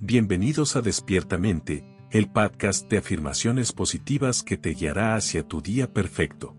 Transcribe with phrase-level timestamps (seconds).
[0.00, 6.54] Bienvenidos a Despiertamente, el podcast de afirmaciones positivas que te guiará hacia tu día perfecto.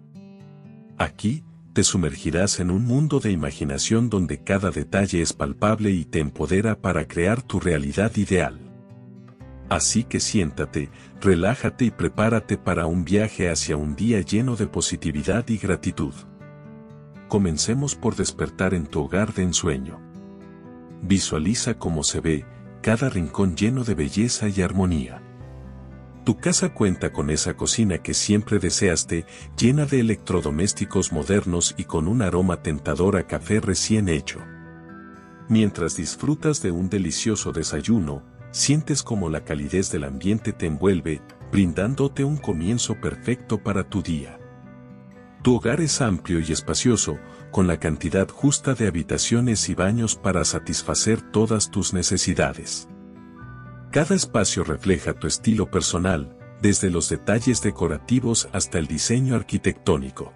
[0.98, 6.20] Aquí, te sumergirás en un mundo de imaginación donde cada detalle es palpable y te
[6.20, 8.60] empodera para crear tu realidad ideal.
[9.70, 10.90] Así que siéntate,
[11.22, 16.14] relájate y prepárate para un viaje hacia un día lleno de positividad y gratitud.
[17.30, 20.02] Comencemos por despertar en tu hogar de ensueño.
[21.02, 22.46] Visualiza cómo se ve,
[22.82, 25.22] cada rincón lleno de belleza y armonía.
[26.26, 29.26] Tu casa cuenta con esa cocina que siempre deseaste,
[29.58, 34.40] llena de electrodomésticos modernos y con un aroma tentador a café recién hecho.
[35.48, 41.22] Mientras disfrutas de un delicioso desayuno, sientes como la calidez del ambiente te envuelve,
[41.52, 44.39] brindándote un comienzo perfecto para tu día.
[45.42, 47.18] Tu hogar es amplio y espacioso,
[47.52, 52.90] con la cantidad justa de habitaciones y baños para satisfacer todas tus necesidades.
[53.92, 60.34] Cada espacio refleja tu estilo personal, desde los detalles decorativos hasta el diseño arquitectónico.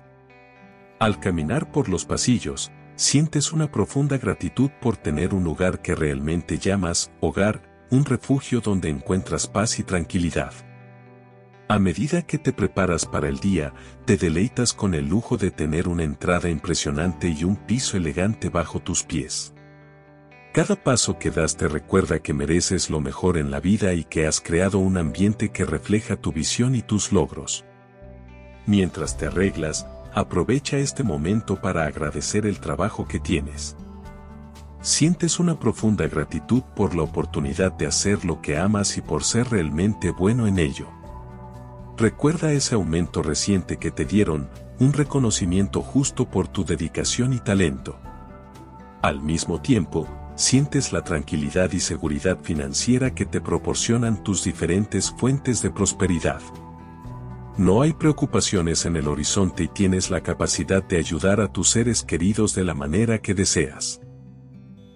[0.99, 6.57] Al caminar por los pasillos, sientes una profunda gratitud por tener un lugar que realmente
[6.57, 10.53] llamas hogar, un refugio donde encuentras paz y tranquilidad.
[11.73, 13.73] A medida que te preparas para el día,
[14.05, 18.79] te deleitas con el lujo de tener una entrada impresionante y un piso elegante bajo
[18.79, 19.55] tus pies.
[20.53, 24.27] Cada paso que das te recuerda que mereces lo mejor en la vida y que
[24.27, 27.65] has creado un ambiente que refleja tu visión y tus logros.
[28.67, 33.75] Mientras te arreglas, aprovecha este momento para agradecer el trabajo que tienes.
[34.81, 39.49] Sientes una profunda gratitud por la oportunidad de hacer lo que amas y por ser
[39.49, 40.87] realmente bueno en ello.
[41.97, 44.49] Recuerda ese aumento reciente que te dieron,
[44.79, 47.99] un reconocimiento justo por tu dedicación y talento.
[49.03, 55.61] Al mismo tiempo, sientes la tranquilidad y seguridad financiera que te proporcionan tus diferentes fuentes
[55.61, 56.41] de prosperidad.
[57.57, 62.01] No hay preocupaciones en el horizonte y tienes la capacidad de ayudar a tus seres
[62.03, 64.01] queridos de la manera que deseas.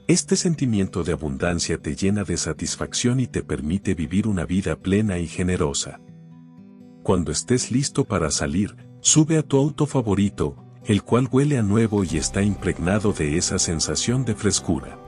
[0.07, 5.19] Este sentimiento de abundancia te llena de satisfacción y te permite vivir una vida plena
[5.19, 5.99] y generosa.
[7.07, 12.03] Cuando estés listo para salir, sube a tu auto favorito, el cual huele a nuevo
[12.03, 14.99] y está impregnado de esa sensación de frescura.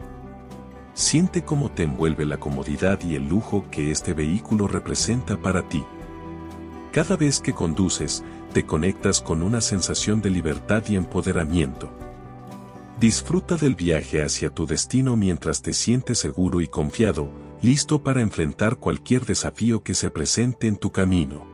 [0.94, 5.84] Siente cómo te envuelve la comodidad y el lujo que este vehículo representa para ti.
[6.94, 8.24] Cada vez que conduces,
[8.54, 11.92] te conectas con una sensación de libertad y empoderamiento.
[12.98, 17.30] Disfruta del viaje hacia tu destino mientras te sientes seguro y confiado,
[17.62, 21.49] listo para enfrentar cualquier desafío que se presente en tu camino.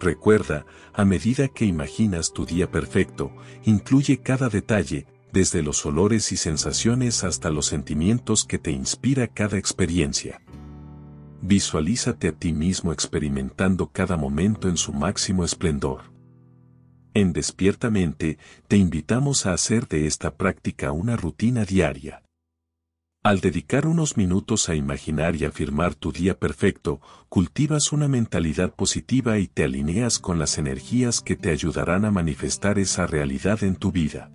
[0.00, 3.32] Recuerda, a medida que imaginas tu día perfecto,
[3.64, 9.58] incluye cada detalle, desde los olores y sensaciones hasta los sentimientos que te inspira cada
[9.58, 10.40] experiencia.
[11.42, 16.12] Visualízate a ti mismo experimentando cada momento en su máximo esplendor.
[17.12, 22.22] En Despiertamente, te invitamos a hacer de esta práctica una rutina diaria.
[23.22, 29.38] Al dedicar unos minutos a imaginar y afirmar tu día perfecto, cultivas una mentalidad positiva
[29.38, 33.92] y te alineas con las energías que te ayudarán a manifestar esa realidad en tu
[33.92, 34.32] vida.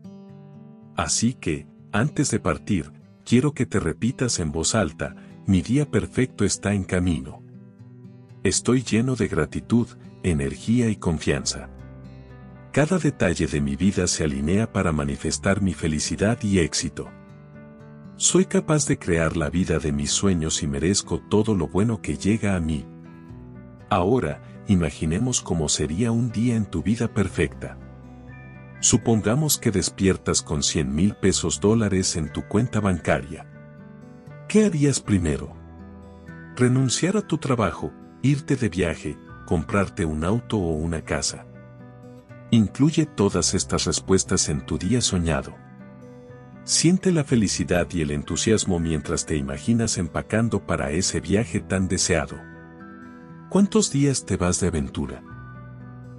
[0.96, 2.92] Así que, antes de partir,
[3.26, 5.16] quiero que te repitas en voz alta,
[5.48, 7.42] mi día perfecto está en camino.
[8.44, 9.88] Estoy lleno de gratitud,
[10.22, 11.72] energía y confianza.
[12.72, 17.10] Cada detalle de mi vida se alinea para manifestar mi felicidad y éxito.
[18.18, 22.16] Soy capaz de crear la vida de mis sueños y merezco todo lo bueno que
[22.16, 22.86] llega a mí.
[23.90, 27.78] Ahora, imaginemos cómo sería un día en tu vida perfecta.
[28.80, 33.48] Supongamos que despiertas con 100 mil pesos dólares en tu cuenta bancaria.
[34.48, 35.54] ¿Qué harías primero?
[36.56, 41.46] Renunciar a tu trabajo, irte de viaje, comprarte un auto o una casa.
[42.50, 45.65] Incluye todas estas respuestas en tu día soñado.
[46.66, 52.38] Siente la felicidad y el entusiasmo mientras te imaginas empacando para ese viaje tan deseado.
[53.52, 55.22] ¿Cuántos días te vas de aventura?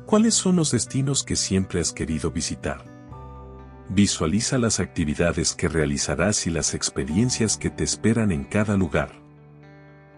[0.07, 2.85] ¿Cuáles son los destinos que siempre has querido visitar?
[3.89, 9.11] Visualiza las actividades que realizarás y las experiencias que te esperan en cada lugar.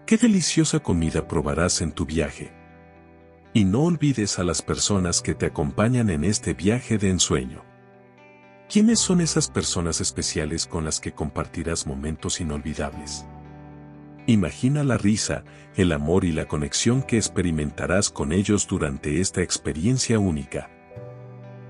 [0.05, 2.53] ¿Qué deliciosa comida probarás en tu viaje?
[3.51, 7.68] Y no olvides a las personas que te acompañan en este viaje de ensueño.
[8.69, 13.25] ¿Quiénes son esas personas especiales con las que compartirás momentos inolvidables?
[14.27, 15.43] Imagina la risa,
[15.75, 20.69] el amor y la conexión que experimentarás con ellos durante esta experiencia única.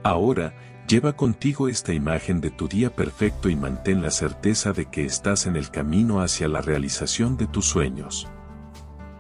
[0.03, 0.53] Ahora,
[0.89, 5.45] Lleva contigo esta imagen de tu día perfecto y mantén la certeza de que estás
[5.45, 8.27] en el camino hacia la realización de tus sueños.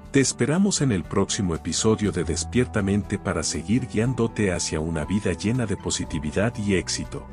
[0.09, 5.67] Te esperamos en el próximo episodio de Despiertamente para seguir guiándote hacia una vida llena
[5.67, 7.27] de positividad y éxito.